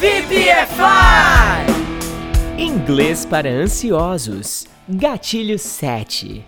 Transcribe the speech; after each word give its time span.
VPFI! 0.00 1.66
Inglês 2.56 3.26
para 3.26 3.50
ansiosos. 3.50 4.66
Gatilho 4.88 5.58
7. 5.60 6.42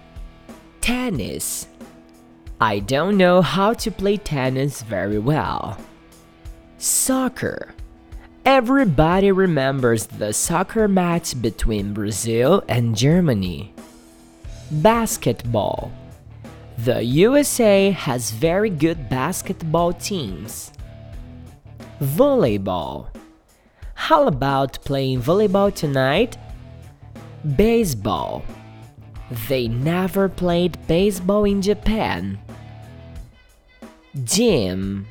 Tennis. 0.81 1.69
I 2.59 2.79
don't 2.81 3.19
know 3.19 3.43
how 3.43 3.75
to 3.75 3.91
play 3.91 4.17
tennis 4.17 4.81
very 4.81 5.19
well. 5.19 5.77
Soccer. 6.79 7.75
Everybody 8.47 9.31
remembers 9.31 10.07
the 10.07 10.33
soccer 10.33 10.89
match 10.89 11.39
between 11.43 11.93
Brazil 11.93 12.65
and 12.71 12.97
Germany. 12.97 13.75
Basketball. 14.71 15.93
The 16.79 17.05
USA 17.05 17.91
has 17.91 18.31
very 18.31 18.71
good 18.71 19.11
basketball 19.11 19.93
teams. 19.93 20.73
Volleyball. 22.01 23.09
How 24.09 24.27
about 24.27 24.85
playing 24.85 25.23
volleyball 25.23 25.73
tonight? 25.73 26.37
Baseball. 27.55 28.43
They 29.47 29.69
never 29.69 30.29
played 30.29 30.77
baseball 30.89 31.45
in 31.45 31.63
Japan. 31.63 32.41
Gym. 34.25 35.07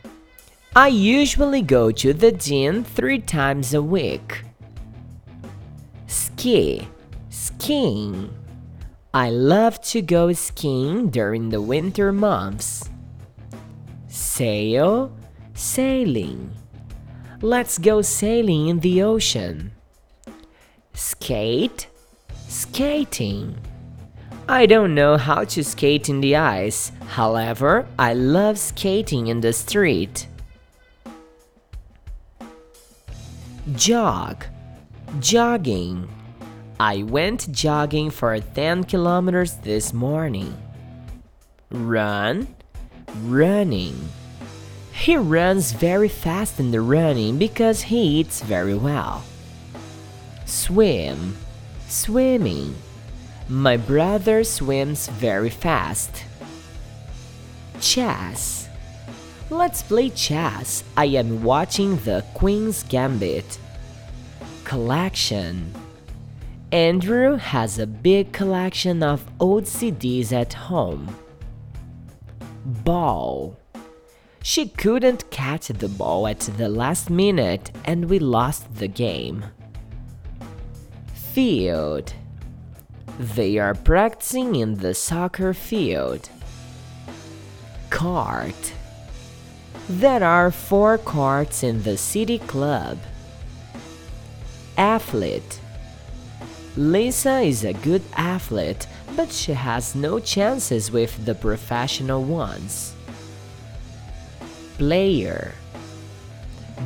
I 0.75 0.89
usually 0.89 1.61
go 1.61 1.91
to 2.03 2.11
the 2.11 2.33
gym 2.33 2.83
three 2.83 3.19
times 3.19 3.73
a 3.73 3.81
week. 3.81 4.43
Ski. 6.07 6.85
Skiing. 7.29 8.29
I 9.13 9.29
love 9.29 9.79
to 9.93 10.01
go 10.01 10.33
skiing 10.33 11.09
during 11.09 11.47
the 11.47 11.61
winter 11.61 12.11
months. 12.11 12.89
Sail. 14.09 15.15
Sailing. 15.53 16.51
Let's 17.43 17.79
go 17.79 18.03
sailing 18.03 18.67
in 18.67 18.81
the 18.81 19.01
ocean. 19.01 19.71
Skate. 20.93 21.87
Skating. 22.47 23.57
I 24.47 24.67
don't 24.67 24.93
know 24.93 25.17
how 25.17 25.45
to 25.45 25.63
skate 25.63 26.07
in 26.07 26.21
the 26.21 26.35
ice, 26.35 26.91
however, 27.07 27.87
I 27.97 28.13
love 28.13 28.59
skating 28.59 29.27
in 29.27 29.41
the 29.41 29.53
street. 29.53 30.27
Jog. 33.75 34.45
Jogging. 35.19 36.09
I 36.79 37.01
went 37.01 37.51
jogging 37.51 38.11
for 38.11 38.39
10 38.39 38.83
kilometers 38.83 39.53
this 39.63 39.93
morning. 39.93 40.55
Run. 41.71 42.47
Running. 43.23 43.97
He 44.93 45.17
runs 45.17 45.71
very 45.71 46.09
fast 46.09 46.59
in 46.59 46.71
the 46.71 46.81
running 46.81 47.37
because 47.37 47.83
he 47.83 48.19
eats 48.19 48.41
very 48.41 48.75
well. 48.75 49.23
Swim. 50.45 51.37
Swimming. 51.87 52.75
My 53.47 53.77
brother 53.77 54.43
swims 54.43 55.07
very 55.07 55.49
fast. 55.49 56.23
Chess. 57.79 58.69
Let's 59.49 59.81
play 59.81 60.09
chess. 60.09 60.83
I 60.95 61.05
am 61.05 61.43
watching 61.43 61.97
the 61.97 62.23
Queen's 62.33 62.83
Gambit. 62.83 63.59
Collection. 64.63 65.73
Andrew 66.71 67.35
has 67.35 67.77
a 67.77 67.85
big 67.85 68.31
collection 68.31 69.03
of 69.03 69.25
old 69.41 69.65
CDs 69.65 70.31
at 70.31 70.53
home. 70.53 71.13
Ball. 72.63 73.57
She 74.43 74.67
couldn't 74.69 75.29
catch 75.29 75.67
the 75.67 75.87
ball 75.87 76.27
at 76.27 76.39
the 76.39 76.67
last 76.67 77.09
minute 77.09 77.71
and 77.85 78.09
we 78.09 78.17
lost 78.17 78.75
the 78.75 78.87
game. 78.87 79.45
Field. 81.13 82.13
They 83.19 83.59
are 83.59 83.75
practicing 83.75 84.55
in 84.55 84.75
the 84.75 84.95
soccer 84.95 85.53
field. 85.53 86.29
Cart. 87.91 88.73
There 89.87 90.23
are 90.23 90.49
four 90.49 90.97
carts 90.97 91.63
in 91.63 91.83
the 91.83 91.97
city 91.97 92.39
club. 92.39 92.97
Athlete. 94.75 95.59
Lisa 96.75 97.41
is 97.41 97.63
a 97.63 97.73
good 97.73 98.01
athlete, 98.15 98.87
but 99.15 99.31
she 99.31 99.51
has 99.53 99.93
no 99.93 100.19
chances 100.19 100.89
with 100.89 101.25
the 101.25 101.35
professional 101.35 102.23
ones. 102.23 102.95
Player. 104.81 105.53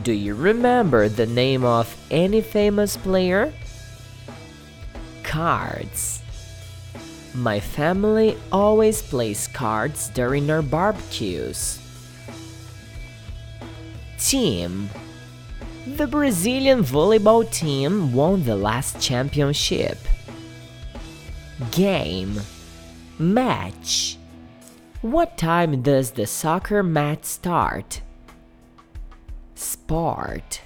Do 0.04 0.12
you 0.12 0.36
remember 0.36 1.08
the 1.08 1.26
name 1.26 1.64
of 1.64 1.96
any 2.12 2.42
famous 2.42 2.98
player? 2.98 3.54
Cards. 5.24 6.22
My 7.34 7.62
family 7.62 8.38
always 8.52 9.02
plays 9.02 9.48
cards 9.48 10.10
during 10.10 10.52
our 10.52 10.62
barbecues. 10.62 11.80
Team. 14.20 14.90
The 15.88 16.08
Brazilian 16.08 16.84
volleyball 16.84 17.50
team 17.50 18.12
won 18.12 18.44
the 18.44 18.58
last 18.58 19.00
championship. 19.00 20.00
Game. 21.72 22.42
Match. 23.18 24.18
What 25.06 25.38
time 25.38 25.84
does 25.84 26.10
the 26.10 26.26
soccer 26.26 26.82
match 26.82 27.26
start? 27.26 28.02
Sport. 29.54 30.62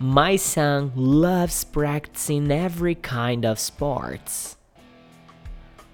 My 0.00 0.34
son 0.34 0.90
loves 0.96 1.62
practicing 1.62 2.50
every 2.50 2.96
kind 2.96 3.44
of 3.44 3.60
sports. 3.60 4.56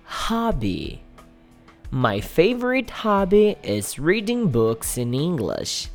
Hobby. 0.05 1.03
My 1.91 2.22
favorite 2.22 2.89
hobby 2.89 3.56
is 3.62 3.99
reading 3.99 4.49
books 4.49 4.97
in 4.97 5.12
English. 5.12 5.91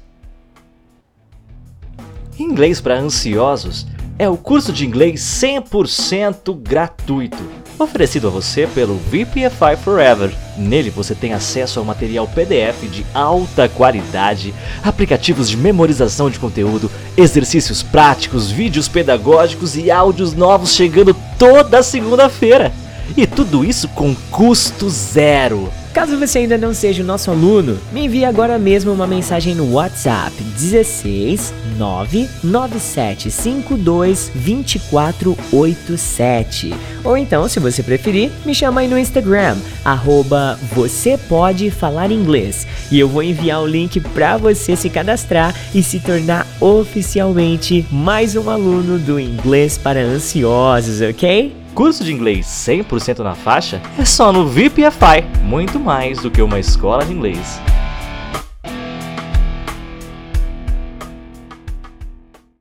Inglês 2.37 2.79
para 2.79 2.99
ansiosos 2.99 3.87
é 4.19 4.29
o 4.29 4.37
curso 4.37 4.71
de 4.71 4.85
inglês 4.85 5.19
100% 5.21 6.55
gratuito, 6.61 7.43
oferecido 7.79 8.27
a 8.27 8.31
você 8.31 8.67
pelo 8.67 8.97
VPFI 8.97 9.77
Forever. 9.83 10.33
Nele 10.57 10.89
você 10.89 11.15
tem 11.15 11.33
acesso 11.33 11.79
ao 11.79 11.85
material 11.85 12.27
PDF 12.27 12.89
de 12.89 13.05
alta 13.13 13.67
qualidade, 13.67 14.53
aplicativos 14.83 15.49
de 15.49 15.57
memorização 15.57 16.29
de 16.29 16.39
conteúdo, 16.39 16.91
exercícios 17.17 17.81
práticos, 17.81 18.51
vídeos 18.51 18.87
pedagógicos 18.87 19.75
e 19.75 19.89
áudios 19.89 20.33
novos 20.33 20.73
chegando 20.73 21.15
toda 21.37 21.81
segunda-feira. 21.83 22.71
E 23.15 23.27
tudo 23.27 23.63
isso 23.63 23.87
com 23.89 24.15
custo 24.31 24.89
zero. 24.89 25.71
Caso 25.93 26.17
você 26.17 26.39
ainda 26.39 26.57
não 26.57 26.73
seja 26.73 27.03
o 27.03 27.05
nosso 27.05 27.29
aluno, 27.29 27.77
me 27.91 28.05
envie 28.05 28.25
agora 28.25 28.57
mesmo 28.57 28.91
uma 28.91 29.05
mensagem 29.05 29.53
no 29.53 29.73
WhatsApp 29.73 30.33
16 30.41 31.53
99752 31.77 34.31
2487. 34.33 36.73
Ou 37.03 37.15
então, 37.15 37.47
se 37.47 37.59
você 37.59 37.83
preferir, 37.83 38.31
me 38.43 38.55
chama 38.55 38.81
aí 38.81 38.87
no 38.87 38.97
Instagram, 38.97 39.57
arroba 39.85 40.57
você 40.73 41.15
pode 41.15 41.69
falar 41.69 42.09
inglês. 42.09 42.65
E 42.91 42.99
eu 42.99 43.07
vou 43.07 43.21
enviar 43.21 43.61
o 43.61 43.67
link 43.67 43.99
para 43.99 44.37
você 44.37 44.75
se 44.75 44.89
cadastrar 44.89 45.53
e 45.75 45.83
se 45.83 45.99
tornar 45.99 46.47
oficialmente 46.59 47.85
mais 47.91 48.35
um 48.35 48.49
aluno 48.49 48.97
do 48.97 49.19
Inglês 49.19 49.77
para 49.77 50.01
Ansiosos, 50.01 51.01
ok? 51.01 51.61
Curso 51.73 52.03
de 52.03 52.13
inglês 52.13 52.45
100% 52.45 53.19
na 53.19 53.33
faixa 53.33 53.81
é 53.97 54.05
só 54.05 54.31
no 54.31 54.47
VPFI, 54.47 55.41
muito 55.41 55.79
mais 55.79 56.19
do 56.19 56.29
que 56.29 56.39
uma 56.39 56.59
escola 56.59 57.03
de 57.03 57.11
inglês. 57.11 57.59